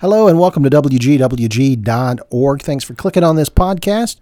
[0.00, 2.62] Hello and welcome to WGWG.org.
[2.62, 4.16] Thanks for clicking on this podcast.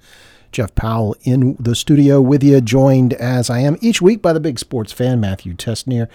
[0.53, 4.41] Jeff Powell in the studio with you, joined as I am each week by the
[4.41, 6.09] big sports fan, Matthew Tessnear.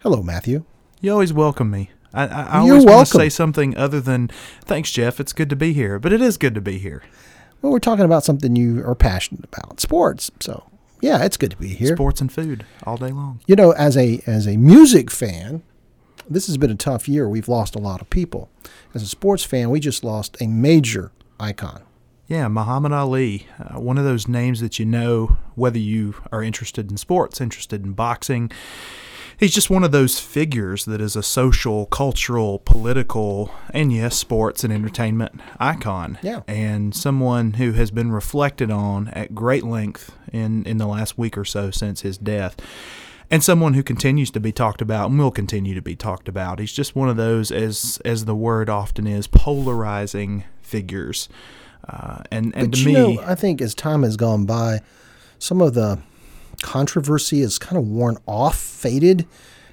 [0.00, 0.64] Hello, Matthew.
[1.00, 1.90] You always welcome me.
[2.12, 4.28] I, I, I always want to say something other than
[4.64, 5.20] "Thanks, Jeff.
[5.20, 7.02] It's good to be here." But it is good to be here.
[7.62, 10.32] Well, we're talking about something you are passionate about, sports.
[10.40, 10.64] So,
[11.00, 11.94] yeah, it's good to be here.
[11.94, 13.40] Sports and food all day long.
[13.46, 15.62] You know, as a as a music fan,
[16.30, 17.28] this has been a tough year.
[17.28, 18.48] We've lost a lot of people.
[18.94, 21.82] As a sports fan, we just lost a major icon.
[22.28, 26.88] Yeah, Muhammad Ali, uh, one of those names that you know whether you are interested
[26.88, 28.52] in sports, interested in boxing.
[29.36, 34.62] He's just one of those figures that is a social, cultural, political, and yes, sports
[34.62, 36.18] and entertainment icon.
[36.22, 36.42] Yeah.
[36.46, 41.38] And someone who has been reflected on at great length in, in the last week
[41.38, 42.54] or so since his death.
[43.30, 46.58] And someone who continues to be talked about and will continue to be talked about.
[46.58, 51.28] He's just one of those, as as the word often is, polarizing figures.
[51.88, 54.80] Uh, and and But to you me, know, I think as time has gone by,
[55.38, 56.00] some of the
[56.62, 59.26] controversy has kind of worn off, faded,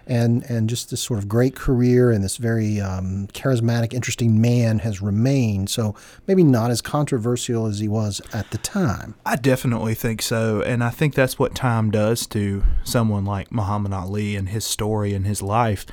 [0.07, 4.79] and and just this sort of great career and this very um, charismatic, interesting man
[4.79, 5.69] has remained.
[5.69, 9.15] So maybe not as controversial as he was at the time.
[9.25, 13.93] I definitely think so, and I think that's what time does to someone like Muhammad
[13.93, 15.85] Ali and his story and his life.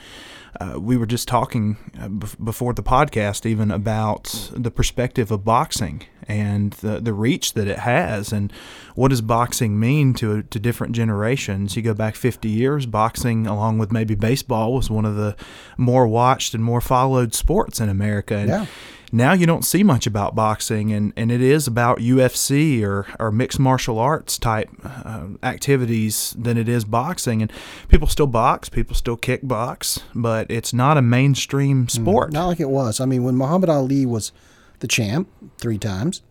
[0.60, 6.02] Uh, we were just talking uh, before the podcast even about the perspective of boxing
[6.28, 8.52] and the, the reach that it has and
[8.94, 13.78] what does boxing mean to to different generations you go back 50 years boxing along
[13.78, 15.36] with maybe baseball was one of the
[15.76, 18.66] more watched and more followed sports in America and Yeah.
[19.14, 23.30] Now you don't see much about boxing, and, and it is about UFC or, or
[23.30, 27.40] mixed martial arts type uh, activities than it is boxing.
[27.40, 27.52] And
[27.88, 32.32] people still box, people still kickbox, but it's not a mainstream sport.
[32.32, 33.00] Not like it was.
[33.00, 34.32] I mean, when Muhammad Ali was
[34.80, 36.22] the champ three times,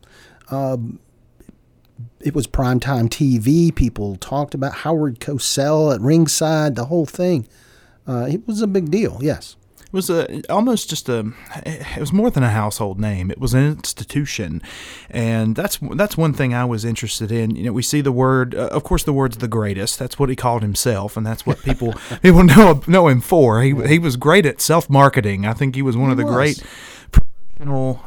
[0.51, 0.99] um,
[2.19, 3.73] it was primetime TV.
[3.73, 7.47] People talked about Howard Cosell at ringside, the whole thing.
[8.05, 9.55] Uh, it was a big deal, yes.
[9.93, 11.31] Was a almost just a.
[11.65, 13.29] It was more than a household name.
[13.29, 14.61] It was an institution,
[15.11, 17.55] and that's that's one thing I was interested in.
[17.55, 19.99] You know, we see the word, uh, of course, the word's the greatest.
[19.99, 21.93] That's what he called himself, and that's what people
[22.23, 23.61] people know know him for.
[23.61, 25.45] He he was great at self marketing.
[25.45, 26.33] I think he was one of the was.
[26.33, 26.63] great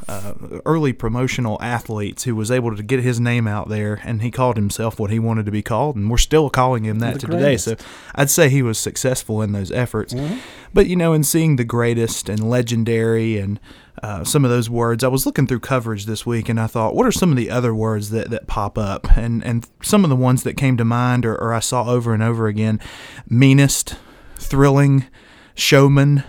[0.09, 0.35] uh,
[0.67, 4.57] early promotional athletes who was able to get his name out there, and he called
[4.57, 7.27] himself what he wanted to be called, and we're still calling him that The to
[7.29, 7.57] today.
[7.57, 7.77] So
[8.15, 10.15] I'd say he was successful in those efforts.
[10.75, 13.61] But you know, in seeing the greatest and legendary and
[14.03, 16.95] uh, some of those words, I was looking through coverage this week, and I thought,
[16.95, 19.17] what are some of the other words that, that pop up?
[19.17, 22.13] And and some of the ones that came to mind, or, or I saw over
[22.13, 22.81] and over again:
[23.29, 23.97] meanest,
[24.37, 25.07] thrilling,
[25.55, 26.25] showman,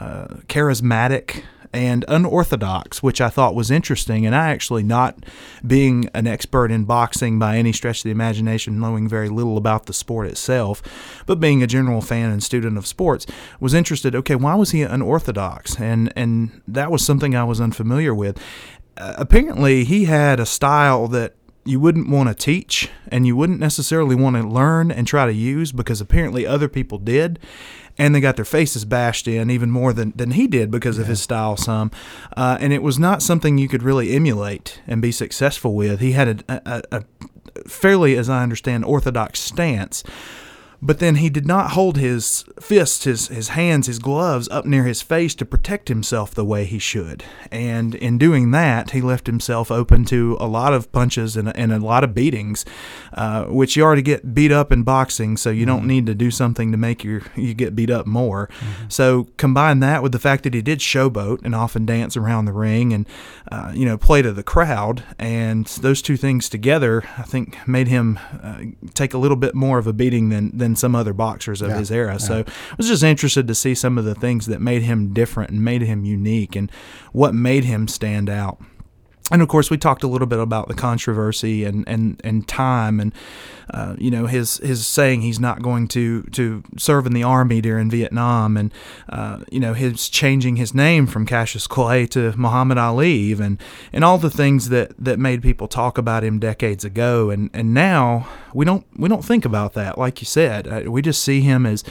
[0.00, 4.26] uh, charismatic, and unorthodox, which I thought was interesting.
[4.26, 5.24] And I actually, not
[5.66, 9.86] being an expert in boxing by any stretch of the imagination, knowing very little about
[9.86, 10.82] the sport itself,
[11.26, 13.26] but being a general fan and student of sports,
[13.60, 14.14] was interested.
[14.14, 15.80] Okay, why was he unorthodox?
[15.80, 18.38] And and that was something I was unfamiliar with.
[18.96, 21.34] Uh, apparently, he had a style that
[21.64, 25.32] you wouldn't want to teach and you wouldn't necessarily want to learn and try to
[25.32, 27.38] use because apparently other people did
[27.98, 31.06] and they got their faces bashed in even more than, than he did because of
[31.06, 31.90] his style some.
[32.36, 36.00] Uh, and it was not something you could really emulate and be successful with.
[36.00, 37.04] He had a, a, a
[37.68, 40.02] fairly as i understand orthodox stance
[40.84, 44.82] but then he did not hold his fists, his, his hands, his gloves up near
[44.82, 47.22] his face to protect himself the way he should.
[47.52, 51.72] And in doing that, he left himself open to a lot of punches and, and
[51.72, 52.64] a lot of beatings,
[53.12, 56.32] uh, which you already get beat up in boxing, so you don't need to do
[56.32, 58.48] something to make your, you get beat up more.
[58.88, 62.52] So combine that with the fact that he did showboat and often dance around the
[62.52, 63.06] ring and,
[63.52, 65.04] uh, you know, play to the crowd.
[65.16, 68.62] And those two things together, I think, made him uh,
[68.94, 71.78] take a little bit more of a beating than, than some other boxers of Yeah,
[71.78, 72.18] his era.
[72.18, 75.50] So I was just interested to see some of the things that made him different
[75.50, 76.70] and made him unique and
[77.12, 78.60] what made him stand out.
[79.32, 83.00] And of course, we talked a little bit about the controversy and, and, and time,
[83.00, 83.14] and
[83.70, 87.62] uh, you know his his saying he's not going to, to serve in the army
[87.62, 88.74] during Vietnam, and
[89.08, 93.58] uh, you know his changing his name from Cassius Clay to Muhammad Ali, even,
[93.90, 97.72] and all the things that, that made people talk about him decades ago, and, and
[97.72, 99.96] now we don't we don't think about that.
[99.96, 101.84] Like you said, uh, we just see him as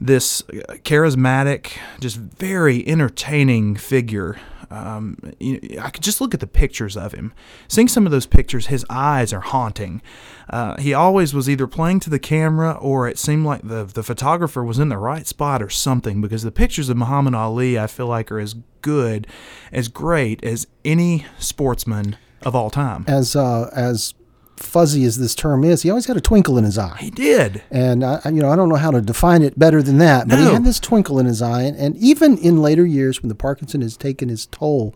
[0.00, 0.42] this
[0.82, 4.36] charismatic, just very entertaining figure
[4.70, 7.32] Um, you know, I could just look at the pictures of him.
[7.68, 10.00] Seeing some of those pictures, his eyes are haunting.
[10.48, 14.02] Uh, he always was either playing to the camera or it seemed like the the
[14.02, 16.20] photographer was in the right spot or something.
[16.20, 19.26] Because the pictures of Muhammad Ali, I feel like, are as good,
[19.72, 23.04] as great as any sportsman of all time.
[23.06, 24.14] As uh, as
[24.62, 26.96] fuzzy as this term is, he always had a twinkle in his eye.
[27.00, 27.62] He did.
[27.70, 30.36] And I, you know, I don't know how to define it better than that, but
[30.38, 30.46] No.
[30.48, 31.62] he had this twinkle in his eye.
[31.62, 34.94] And, and even in later years, when the Parkinson has taken his toll,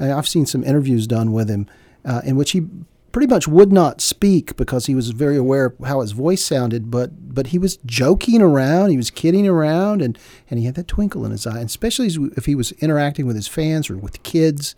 [0.00, 1.66] I've seen some interviews done with him
[2.04, 2.66] uh, in which he
[3.12, 6.90] pretty much would not speak because he was very aware of how his voice sounded.
[6.90, 10.18] But but he was joking around, he was kidding around, and
[10.50, 11.58] and he had that twinkle in his eye.
[11.60, 14.74] And especially as- if he was interacting with his fans or with kids,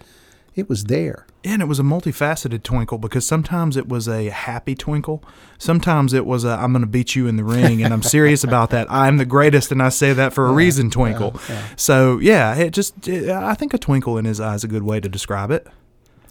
[0.56, 1.26] it was there.
[1.44, 5.22] And it was a multifaceted twinkle because sometimes it was a happy twinkle.
[5.58, 8.42] Sometimes it was a I'm going to beat you in the ring and I'm serious
[8.42, 8.90] about that.
[8.90, 11.38] I'm the greatest and I say that for a reason twinkle.
[11.76, 14.82] So, yeah, it just it, I think a twinkle in his eye is a good
[14.82, 15.66] way to describe it.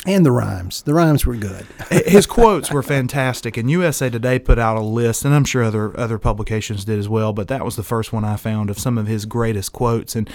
[0.07, 1.65] And the rhymes, the rhymes were good.
[1.89, 5.99] His quotes were fantastic, and USA Today put out a list, and I'm sure other
[5.99, 7.33] other publications did as well.
[7.33, 10.29] But that was the first one I found of some of his greatest quotes, and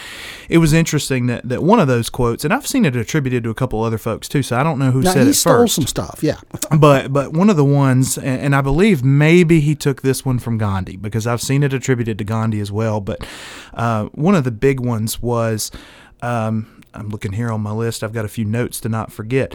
[0.49, 3.51] it was interesting that, that one of those quotes, and I've seen it attributed to
[3.51, 5.59] a couple other folks too, so I don't know who Now said he it stole
[5.59, 5.77] first.
[5.77, 6.41] some stuff, yeah.
[6.77, 10.41] but but one of the ones, and, and I believe maybe he took this one
[10.41, 13.01] from Gandhi because I've seen it attributed to Gandhi as well.
[13.01, 13.25] But
[13.75, 15.71] uh, one of the big ones was,
[16.23, 18.03] um, I'm looking here on my list.
[18.03, 19.55] I've got a few notes to not forget.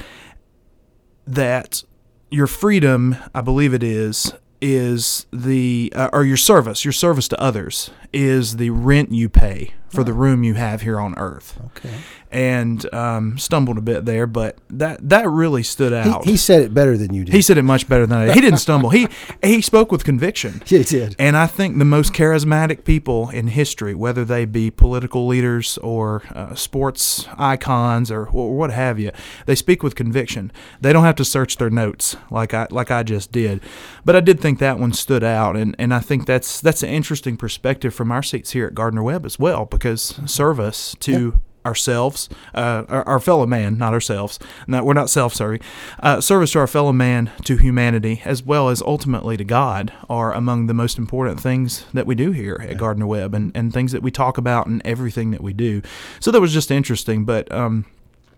[1.28, 1.84] That
[2.30, 7.40] your freedom, I believe it is, is the uh, or your service, your service to
[7.42, 11.59] others is the rent you pay for the room you have here on earth.
[11.77, 11.94] Okay.
[12.31, 16.25] And um, stumbled a bit there, but that that really stood He, out.
[16.25, 17.33] he said it better than you did.
[17.33, 18.36] He said it much better than I did.
[18.36, 18.89] He didn't stumble.
[18.89, 19.07] He
[19.44, 20.62] he spoke with conviction.
[20.65, 21.15] he did.
[21.18, 26.24] And I think the most charismatic people in history, whether they be political leaders or
[26.33, 29.12] uh, sports icons or, or what have you,
[29.45, 30.51] they speak with conviction.
[30.81, 33.62] They don't have to search their notes like I like I just did.
[34.03, 36.89] But I did think that one stood out, and, and I think that's that's an
[36.89, 42.30] interesting perspective from our seats here at Gardner Webb as well, because service to ourselves,
[42.54, 44.38] uh, our, our fellow man, not ourselves.
[44.68, 45.60] No, we're not self, sorry.
[46.00, 50.32] Uh, service to our fellow man, to humanity, as well as ultimately to God, are
[50.32, 53.92] among the most important things that we do here at Gardner Webb, and, and things
[53.94, 55.82] that we talk about and everything that we do.
[56.20, 57.52] So that was just interesting, but.
[57.52, 57.86] Um,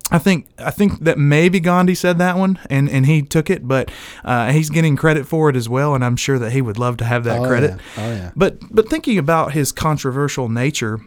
[0.09, 3.67] I think I think that maybe Gandhi said that one and, and he took it,
[3.67, 3.91] but
[4.23, 6.95] uh, he's getting credit for it as well, and I'm sure that he would love
[6.97, 7.71] to have that Oh, credit.
[7.71, 8.05] yeah.
[8.05, 8.31] Oh, yeah.
[8.33, 11.01] But but thinking about his controversial nature,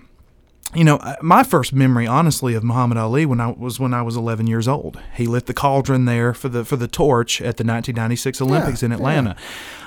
[0.74, 4.02] you know, uh, my first memory, honestly, of Muhammad Ali when I was when I
[4.02, 5.00] was 11 years old.
[5.14, 8.92] He lit the cauldron there for the for the torch at the 1996 Olympics in
[9.26, 9.34] yeah.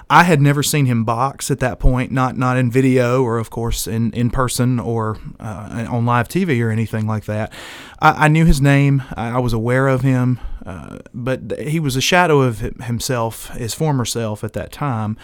[0.09, 3.49] I had never seen him box at that point, not not in video or, of
[3.49, 7.51] course, in, in person or uh, on live TV or anything like that.
[7.99, 9.03] I, I knew his name.
[9.15, 13.73] I, I was aware of him, uh, but he was a shadow of himself, his
[13.73, 15.17] former self at that time.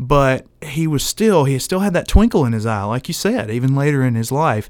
[0.00, 3.50] But he was still he still had that twinkle in his eye, like you said,
[3.50, 4.68] even later in his life.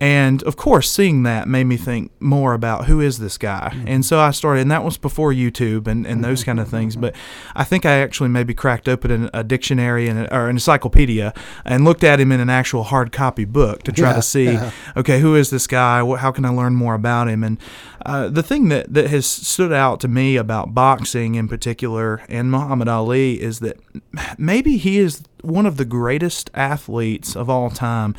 [0.00, 3.74] And of course, seeing that made me think more about who is this guy.
[3.86, 6.96] And so I started, and that was before YouTube and, and those kind of things.
[6.96, 7.14] But
[7.54, 11.32] I think I actually maybe cracked open an, a dictionary and a, or an encyclopedia
[11.64, 14.44] and looked at him in an actual hard copy book to try Yeah, to see,
[14.44, 14.70] yeah.
[14.96, 16.04] okay, who is this guy?
[16.16, 17.42] How can I learn more about him?
[17.44, 17.58] And
[18.04, 22.50] uh, the thing that, that has stood out to me about boxing in particular and
[22.50, 23.78] Muhammad Ali is that
[24.38, 28.14] maybe he is one of the greatest athletes of all time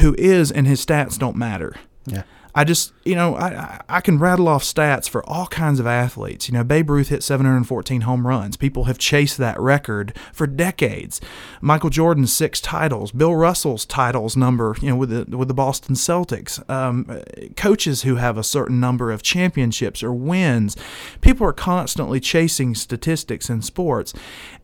[0.00, 1.76] who is and his stats don't matter.
[2.06, 2.22] Yeah.
[2.58, 6.48] I just, you know, I, I- can rattle off stats for all kinds of athletes.
[6.48, 8.56] You know, Babe Ruth hit 714 home runs.
[8.56, 11.20] People have chased that record for decades.
[11.60, 13.12] Michael Jordan's six titles.
[13.12, 16.58] Bill Russell's titles number, you know, with the with the Boston Celtics.
[16.68, 17.22] Um,
[17.56, 20.76] coaches who have a certain number of championships or wins.
[21.20, 24.14] People are constantly chasing statistics in sports,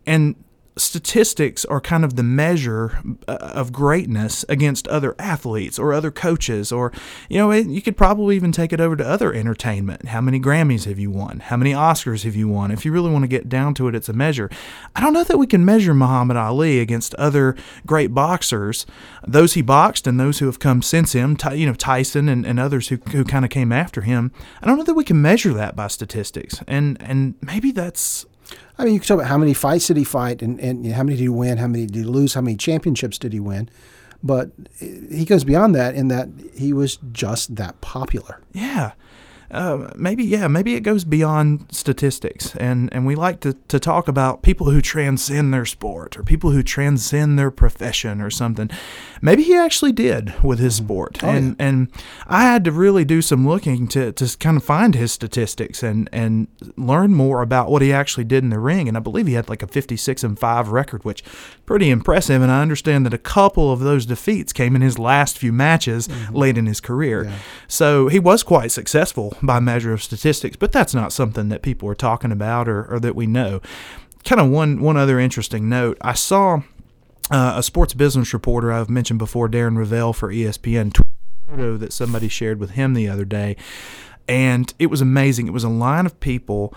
[0.05, 0.35] and
[0.77, 6.71] statistics are kind of the measure uh, of greatness against other athletes or other coaches
[6.71, 6.91] or
[7.29, 10.09] you know you could probably even take it over to other entertainment.
[10.09, 11.39] How many grammys have you won?
[11.39, 12.71] How many oscars have you won?
[12.71, 14.49] If you really want to get down to it it's a measure.
[14.95, 17.55] I don't know that we can measure muhammad ali against other
[17.85, 18.85] great boxers
[19.25, 22.59] those he boxed and those who have come since him you know tyson and, and
[22.59, 24.31] others who, who kind of came after him.
[24.61, 28.25] I don't know that we can measure that by statistics and and maybe that's
[28.77, 31.03] I mean, you can talk about how many fights did he fight, and, and how
[31.03, 33.69] many did he win, how many did he lose, how many championships did he win.
[34.23, 38.41] But he goes beyond that in that he was just that popular.
[38.53, 38.93] Yeah.
[39.51, 44.07] Uh, maybe yeah, maybe it goes beyond statistics, and and we like to to talk
[44.07, 48.69] about people who transcend their sport or people who transcend their profession or something.
[49.21, 51.89] Maybe he actually did with his sport, Oh, and and
[52.27, 56.09] I had to really do some looking to to kind of find his statistics and
[56.11, 59.33] and learn more about what he actually did in the ring, and I believe he
[59.33, 61.23] had like a 56 and five record, which
[61.65, 65.37] pretty impressive, and I understand that a couple of those defeats came in his last
[65.37, 67.31] few matches late in his career.
[67.67, 71.89] So he was quite successful by measure of statistics, but that's not something that people
[71.89, 73.61] are talking about or, or that we know.
[74.23, 75.97] Kind of one one other interesting note.
[76.01, 76.61] I saw
[77.29, 80.95] uh, a sports business reporter I've mentioned before, Darren Rovell for ESPN,
[81.49, 83.55] photo that somebody shared with him the other day,
[84.27, 85.47] and it was amazing.
[85.47, 86.73] It was a line of people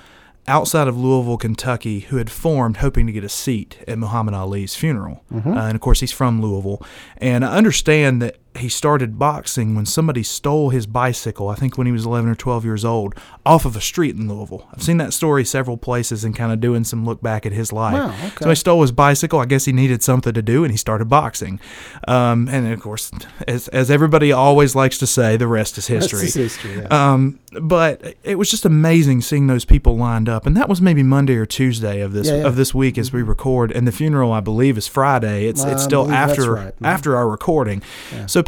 [0.46, 4.74] outside of Louisville, Kentucky, who had formed hoping to get a seat at Muhammad Ali's
[4.74, 5.22] funeral.
[5.54, 6.82] Uh, and of course, he's from Louisville.
[7.18, 11.86] And I understand that he started boxing when somebody stole his bicycle, I think when
[11.86, 14.68] he was 11 or 12 years old, off of a street in Louisville.
[14.72, 17.72] I've seen that story several places and kind of doing some look back at his
[17.72, 17.94] life.
[17.94, 18.36] Wow, okay.
[18.44, 19.40] So he stole his bicycle.
[19.40, 21.60] I guess he needed something to do, and he started boxing.
[22.06, 23.10] Um, and of course,
[23.46, 26.20] as, as everybody always likes to say, the rest is history.
[26.20, 26.78] That's history.
[26.78, 27.12] Yeah.
[27.12, 31.02] Um, but it was just amazing seeing those people lined up, and that was maybe
[31.02, 32.46] Monday or Tuesday of this Yeah, yeah.
[32.46, 33.72] of this week as we record.
[33.72, 35.46] And the funeral, I believe, is Friday.
[35.46, 36.76] It's it's still after right.
[36.80, 36.86] Mhm.
[36.86, 37.82] after our recording.
[38.12, 38.26] Yeah.
[38.26, 38.42] So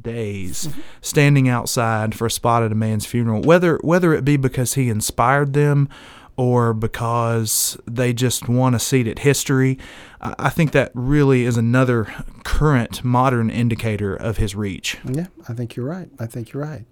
[0.00, 0.68] days
[1.00, 4.88] standing outside for a spot at a man's funeral, whether whether it be because he
[4.88, 5.88] inspired them
[6.36, 9.78] or because they just want a seat at history,
[10.20, 12.04] I think that really is another
[12.42, 14.96] current modern indicator of his reach.
[15.04, 16.08] Yeah, I think you're right.
[16.18, 16.84] I think you're right.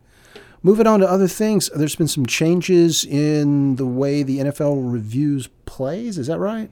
[0.62, 5.48] Moving on to other things, there's been some changes in the way the NFL reviews
[5.64, 6.18] plays.
[6.18, 6.70] Is that right?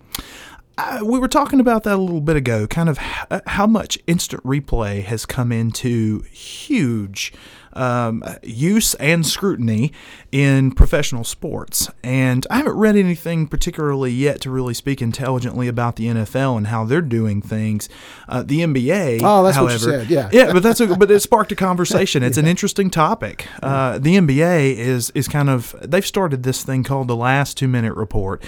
[0.77, 2.99] Uh, we were talking about that a little bit ago, kind of
[3.33, 7.33] h- how much instant replay has come into huge
[7.75, 9.93] um, use and scrutiny
[10.33, 11.91] in professional sports.
[12.03, 16.67] And I haven't read anything particularly yet to really speak intelligently about the NFL and
[16.69, 17.89] how they're doing things.
[18.29, 20.29] Uh, the NBA, Oh, that's what you said, yeah.
[20.33, 22.23] yeah, but that's a, but it sparked a conversation.
[22.23, 23.47] It's an interesting topic.
[23.63, 27.69] Uh, the NBA is is kind of they've started this thing called the last two
[27.69, 28.43] minute report,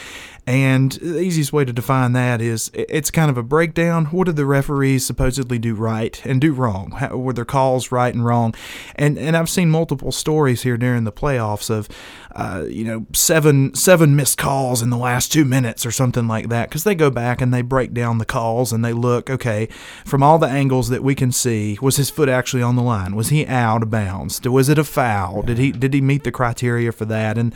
[0.47, 4.07] and the easiest way to define that is it's kind of a breakdown.
[4.07, 6.93] What did the referees supposedly do right and do wrong?
[6.93, 8.55] How, were their calls right and wrong?
[8.97, 11.89] And and I've seen multiple stories here during the playoffs of,
[12.35, 16.49] uh, you know, seven seven missed calls in the last two minutes or something like
[16.49, 19.69] that because they go back and they break down the calls and they look okay
[20.05, 21.79] from all the angles that we can see.
[21.81, 23.15] Was his foot actually on the line?
[23.15, 24.41] Was he out of bounds?
[24.43, 25.43] Was it a foul?
[25.43, 27.37] Did he did he meet the criteria for that?
[27.39, 27.55] And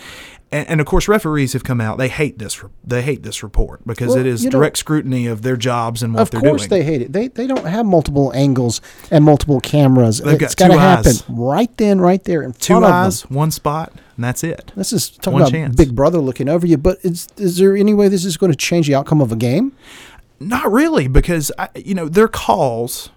[0.53, 1.99] and, and of course, referees have come out.
[1.99, 2.63] They hate this.
[2.85, 6.31] They hate this report because Well, it is direct scrutiny of their jobs and what
[6.31, 6.55] they're doing.
[6.55, 7.13] Of course they hate it.
[7.13, 10.19] They they don't have multiple angles and multiple cameras.
[10.19, 11.25] They've got it's got to happen eyes.
[11.29, 13.35] right then, right there in Two front of eyes, them.
[13.37, 14.73] one spot, and that's it.
[14.77, 15.77] This is talking One about chance.
[15.77, 16.77] Big Brother looking over you.
[16.79, 19.37] But is is there any way this is going to change the outcome of a
[19.37, 19.73] game?
[20.41, 23.11] Not really, because I, you know their calls,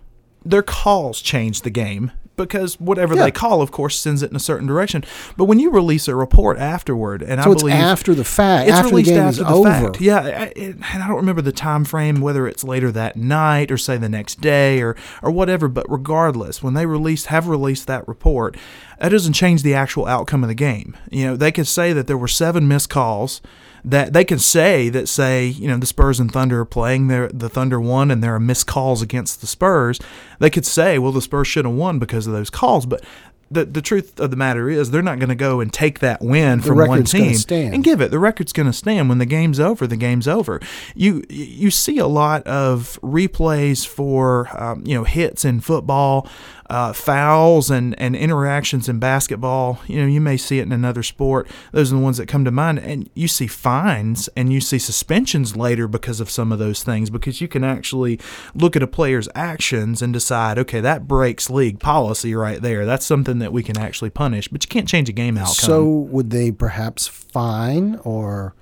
[0.46, 3.24] their calls change the game because whatever Yeah.
[3.24, 5.04] they call, of course, sends it in a certain direction.
[5.36, 8.70] But when you release a report afterward, and So I it's believe after the fact.
[8.70, 9.70] it's after the released game after is the over.
[9.70, 10.00] fact.
[10.02, 13.72] Yeah, I, it, and I don't remember the time frame, whether it's later that night
[13.72, 15.68] or say the next day or or whatever.
[15.68, 18.56] But regardless, when they released have released that report,
[19.00, 20.98] that doesn't change the actual outcome of the game.
[21.12, 23.42] You know, they could say that there were seven missed calls.
[23.86, 27.30] That they can say that say you know the Spurs and Thunder are playing their
[27.30, 30.00] the Thunder won and there are missed calls against the Spurs.
[30.40, 33.02] They could say well the Spurs should have won because of those calls, but
[33.50, 36.22] the the truth of the matter is they're not going to go and take that
[36.22, 37.74] win from one team stand.
[37.74, 38.12] and give it.
[38.12, 39.88] The record's going to stand when the game's over.
[39.88, 40.60] The game's over.
[40.96, 46.28] You you see a lot of replays for um, you know hits in football,
[46.70, 49.80] uh, fouls, and and interactions in basketball.
[49.88, 51.48] You know you may see it in another sport.
[51.72, 52.80] Those are the ones that come to mind.
[52.80, 57.10] And you see fines and you see suspensions later because of some of those things.
[57.10, 58.20] Because you can actually
[58.54, 62.86] look at a player's actions and decide, okay, that breaks league policy right there.
[62.86, 64.48] That's something that we can actually punish.
[64.48, 65.54] But you can't change a game outcome.
[65.54, 68.56] So would they perhaps fine or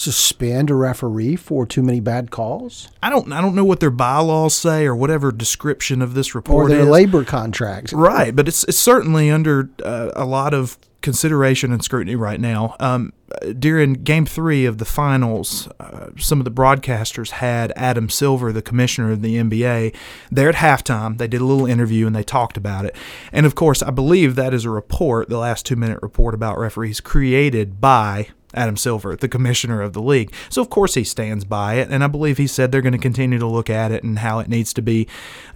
[0.00, 3.90] suspend a referee for too many bad calls I don't I don't know what their
[3.90, 6.88] bylaws say or whatever description of this report or their is.
[6.88, 7.92] labor contracts?
[7.92, 12.76] Right, but it's it's certainly under uh, a lot of consideration and scrutiny right now.
[12.78, 13.12] Um,
[13.58, 18.62] during Game Three of the finals, uh, some of the broadcasters had Adam Silver, the
[18.62, 19.94] commissioner of the NBA,
[20.30, 21.18] there at halftime.
[21.18, 22.96] They did a little interview and they talked about it.
[23.32, 26.58] And of course, I believe that is a report, the last two minute report about
[26.58, 30.32] referees, created by Adam Silver, the commissioner of the league.
[30.48, 31.88] So, of course, he stands by it.
[31.90, 34.38] And I believe he said they're going to continue to look at it and how
[34.40, 35.06] it needs to be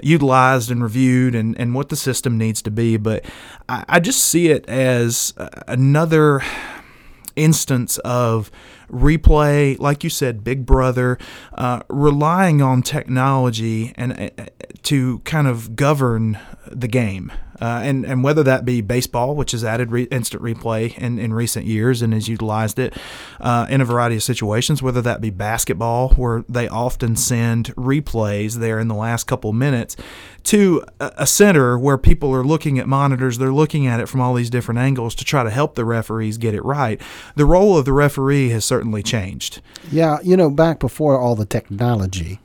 [0.00, 2.96] utilized and reviewed and, and what the system needs to be.
[2.96, 3.24] But
[3.68, 5.34] I, I just see it as
[5.66, 6.42] another
[7.36, 8.50] instance of
[8.90, 11.18] replay, like you said, Big Brother,
[11.54, 14.44] uh, relying on technology and uh,
[14.84, 17.32] to kind of govern the game.
[17.60, 21.32] Uh, and, and whether that be baseball, which has added re- instant replay in, in
[21.32, 22.94] recent years and has utilized it
[23.40, 28.56] uh, in a variety of situations, whether that be basketball, where they often send replays
[28.56, 29.96] there in the last couple minutes
[30.44, 34.34] to a center where people are looking at monitors, they're looking at it from all
[34.34, 37.00] these different angles to try to help the referees get it right.
[37.34, 39.62] The role of the referee has certainly changed.
[39.90, 42.40] Yeah, you know, back before all the technology,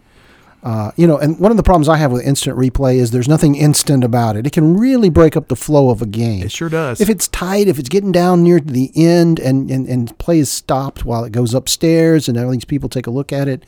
[0.62, 3.30] uh, you know, and one of the problems I have with instant replay is there's
[3.30, 4.46] nothing instant about it.
[4.46, 6.44] It can really break up the flow of a game.
[6.44, 7.00] It sure does.
[7.00, 10.52] If it's tight, if it's getting down near the end and, and, and play is
[10.52, 13.66] stopped while it goes upstairs and all these people take a look at it,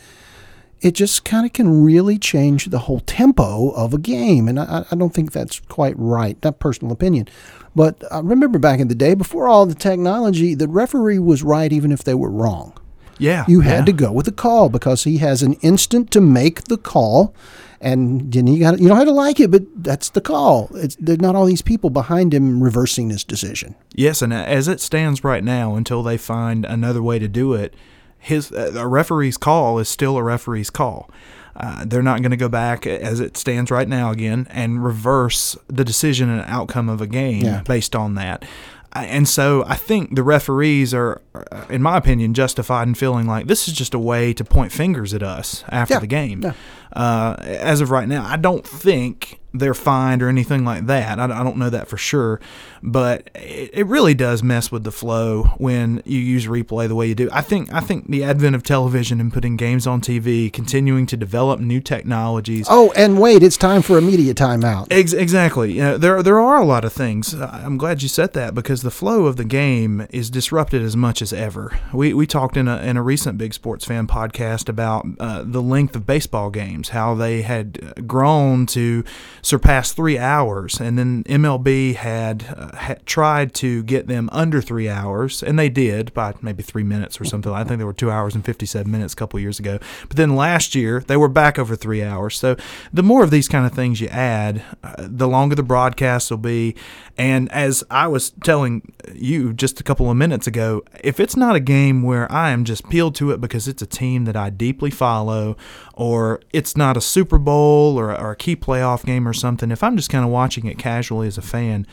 [0.81, 4.49] it just kind of can really change the whole tempo of a game.
[4.49, 6.41] And I, I don't think that's quite right.
[6.41, 7.29] That personal opinion.
[7.73, 11.71] But I remember back in the day, before all the technology, the referee was right
[11.71, 12.73] even if they were wrong.
[13.21, 13.45] Yeah.
[13.47, 13.85] You had yeah.
[13.85, 17.33] to go with the call because he has an instant to make the call.
[17.79, 20.69] And then you got you don't have to like it, but that's the call.
[20.75, 23.75] It's, there's not all these people behind him reversing this decision.
[23.95, 27.73] Yes, and as it stands right now, until they find another way to do it,
[28.19, 31.09] his uh, a referee's call is still a referee's call.
[31.55, 35.57] Uh, they're not going to go back as it stands right now again and reverse
[35.67, 37.61] the decision and outcome of a game Yeah.
[37.63, 38.45] based on that.
[38.93, 43.47] And so I think the referees are, uh, in my opinion, justified in feeling like
[43.47, 46.41] this is just a way to point fingers at us after Yeah, the game.
[46.41, 46.53] yeah.
[46.93, 51.19] Uh, as of right now, I don't think they're fined or anything like that.
[51.19, 52.39] I, I don't know that for sure,
[52.81, 57.07] but it, it really does mess with the flow when you use replay the way
[57.07, 57.29] you do.
[57.31, 61.17] I think I think the advent of television and putting games on TV, continuing to
[61.17, 62.67] develop new technologies.
[62.69, 64.87] Oh, and wait, it's time for a media timeout.
[64.89, 65.73] Ex- exactly.
[65.73, 67.33] You know, there there are a lot of things.
[67.33, 70.95] Uh, I'm glad you said that because the flow of the game is disrupted as
[70.95, 71.77] much as ever.
[71.93, 75.61] We we talked in a in a recent Big Sports Fan podcast about uh, the
[75.61, 79.03] length of baseball games, how they had grown to
[79.41, 84.89] surpass three hours, and then MLB had, uh, had tried to get them under three
[84.89, 87.51] hours, and they did by maybe three minutes or something.
[87.51, 89.79] I think they were two hours and 57 minutes a couple years ago.
[90.07, 92.37] But then last year they were back over three hours.
[92.37, 92.55] So
[92.93, 96.37] the more of these kind of things you add, uh, the longer the broadcast will
[96.37, 96.75] be.
[97.17, 101.55] And as I was telling you just a couple of minutes ago, if it's not
[101.55, 104.49] a game where I am just peeled to it because it's a team that I
[104.49, 105.57] deeply follow,
[106.01, 109.83] or it's not a Super Bowl or, or a key playoff game or something, if
[109.83, 111.85] I'm just kind of watching it casually as a fan,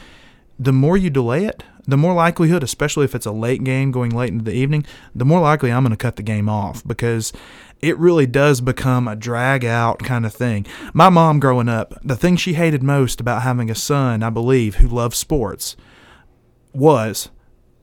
[0.59, 4.16] the more you delay it, the more likelihood, especially if it's a late game going
[4.16, 7.35] late into the evening, the more likely I'm going to cut the game off because
[7.83, 10.64] it really does become a drag out kind of thing.
[10.94, 14.77] My mom growing up, the thing she hated most about having a son, I believe,
[14.77, 15.77] who loved sports
[16.73, 17.29] was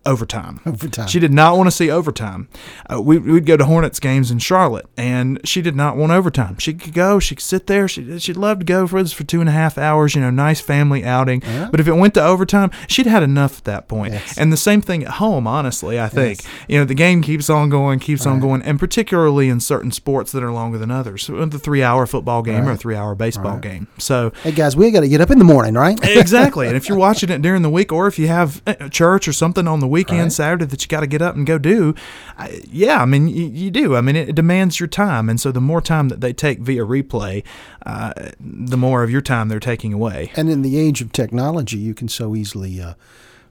[0.05, 0.59] overtime.
[0.65, 1.07] Overtime.
[1.07, 2.47] She did not want to see overtime.
[2.91, 6.57] Uh, we, we'd go to Hornets games in Charlotte, and she did not want overtime.
[6.59, 7.87] She could go, she could sit there.
[7.87, 10.29] She, she'd love to go for this for two and a half hours, you know,
[10.29, 11.41] nice family outing.
[11.41, 11.69] Yeah.
[11.71, 14.13] But if it went to overtime, she'd had enough at that point.
[14.13, 14.37] Yes.
[14.37, 16.41] And the same thing at home, honestly, I think.
[16.43, 16.51] Yes.
[16.67, 20.31] You know, the game keeps on going, keeps on going, and particularly in certain sports
[20.31, 21.27] that are longer than others.
[21.27, 23.61] The three hour football game or a three hour baseball Right.
[23.61, 23.87] game.
[23.97, 25.97] So Hey guys, we got to get up in the morning, right?
[26.03, 26.67] exactly.
[26.67, 29.33] And if you're watching it during the week, or if you have uh, church or
[29.33, 30.31] something on the weekend, Right.
[30.31, 31.95] Saturday that you got to get up and go do,
[32.38, 33.95] I, yeah, I mean, you, you do.
[33.95, 36.86] I mean, it, demands your time, and so the more time that they take via
[36.86, 37.43] replay,
[37.86, 40.31] uh, the more of your time they're taking away.
[40.36, 42.81] And in the age of technology, you can so easily.
[42.81, 42.93] Uh,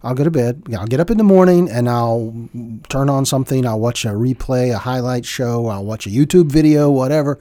[0.03, 0.65] I'll go to bed.
[0.79, 2.49] I'll get up in the morning and I'll
[2.91, 3.65] turn on something.
[3.67, 5.67] I'll watch a replay, a highlight show.
[5.69, 7.39] I'll watch a YouTube video, whatever.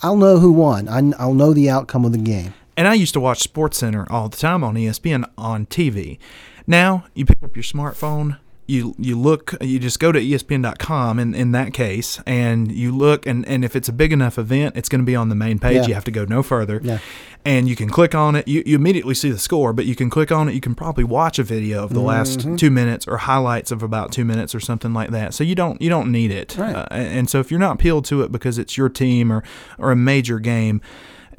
[0.00, 0.88] I'll know who won.
[0.88, 2.54] I, I'll know the outcome of the game.
[2.76, 6.18] And I used to watch Sports Center all the time on ESPN on TV.
[6.66, 11.34] Now you pick up your smartphone, you you look, you just go to ESPN.com in,
[11.34, 14.88] in that case, and you look, and, and if it's a big enough event, it's
[14.88, 15.76] going to be on the main page.
[15.76, 15.86] Yeah.
[15.88, 16.80] You have to go no further.
[16.82, 16.98] Yeah.
[17.46, 18.48] And you can click on it.
[18.48, 20.54] You, you immediately see the score, but you can click on it.
[20.54, 22.56] You can probably watch a video of the last Mm-hmm.
[22.56, 25.34] two minutes or highlights of about two minutes or something like that.
[25.34, 26.56] So you don't you don't need it.
[26.56, 26.74] Right.
[26.74, 29.42] Uh, and so if you're not peeled to it because it's your team or
[29.78, 30.80] or a major game,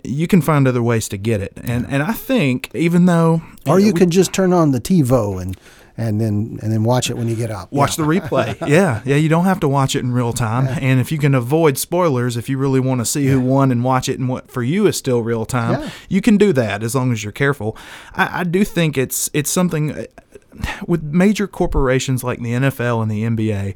[0.04, 1.54] you can find other ways to get it.
[1.64, 5.42] And and I think even though Or know, you we just turn on the TiVo
[5.42, 5.58] and
[5.98, 7.72] and then and then watch it when you get up.
[7.72, 8.06] watch Yeah.
[8.06, 8.60] the replay.
[8.68, 10.68] yeah, yeah, you don't have to watch it in real time.
[10.82, 13.82] And if you can avoid spoilers, if you really want to see who won and
[13.84, 15.90] watch it and what for you is still real time, Yeah.
[16.10, 17.78] you can do that as long as you're careful.
[18.14, 20.06] I, I do think it's it's something uh,
[20.88, 23.76] with major corporations like the NFL and the NBA.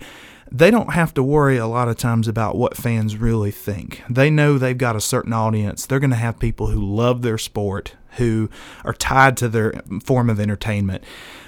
[0.51, 4.03] They don't have to worry a lot of times about what fans really think.
[4.09, 5.85] They know they've got a certain audience.
[5.85, 8.49] They're going to have people who love their sport, who
[8.83, 11.03] are tied to their form of entertainment.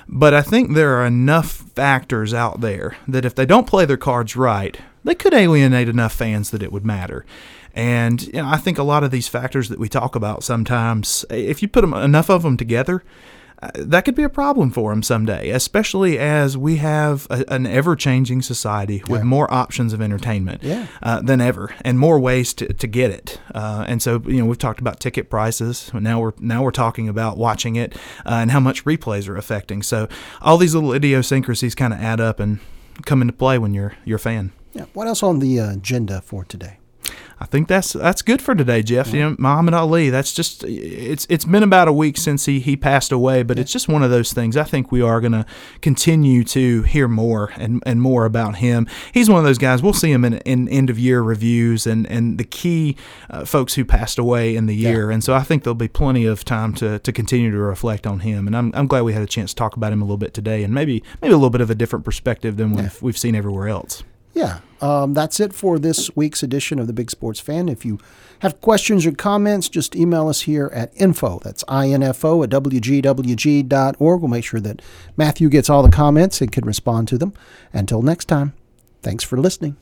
[0.07, 3.97] But I think there are enough factors out there that if they don't play their
[3.97, 7.25] cards right, they could alienate enough fans that it would matter.
[7.73, 11.25] And you know, I think a lot of these factors that we talk about sometimes,
[11.29, 13.03] if you put them, enough of them together,
[13.75, 17.95] that could be a problem for them someday, especially as we have a, an ever
[17.95, 19.25] changing society with Yeah.
[19.25, 20.87] more options of entertainment Yeah.
[21.03, 23.39] uh, than ever and more ways to, to get it.
[23.53, 25.91] Uh, and so, you know, we've talked about ticket prices.
[25.93, 27.95] Now we're now we're talking about watching it
[28.25, 29.83] uh, and how much replays are affecting.
[29.83, 30.07] So
[30.41, 32.59] all these little idiosyncrasies kind of add up and
[33.05, 34.51] come into play when you're you're a fan.
[34.73, 34.85] Yeah.
[34.93, 36.77] What else on the uh, agenda for today?
[37.41, 39.11] I think that's that's good for today, Jeff.
[39.11, 40.11] You know, Muhammad Ali.
[40.11, 43.71] That's just it's it's been about a week since he he passed away, but it's
[43.71, 44.55] just one of those things.
[44.55, 45.43] I think we are going to
[45.81, 48.85] continue to hear more and, and more about him.
[49.11, 49.81] He's one of those guys.
[49.81, 52.95] We'll see him in, in end of year reviews and and the key
[53.31, 55.09] uh, folks who passed away in the year.
[55.09, 58.19] And so I think there'll be plenty of time to, to continue to reflect on
[58.19, 58.45] him.
[58.45, 60.35] And I'm, I'm glad we had a chance to talk about him a little bit
[60.35, 63.33] today, and maybe maybe a little bit of a different perspective than we've we've seen
[63.33, 64.03] everywhere else.
[64.33, 67.67] Yeah, um, that's it for this week's edition of the Big Sports Fan.
[67.67, 67.99] If you
[68.39, 71.39] have questions or comments, just email us here at info.
[71.39, 74.21] That's info at wgwg.org.
[74.21, 74.81] We'll make sure that
[75.17, 77.33] Matthew gets all the comments and can respond to them.
[77.73, 78.53] Until next time,
[79.01, 79.77] thanks for listening.